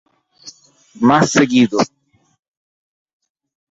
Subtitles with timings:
[1.09, 1.77] Más seguido.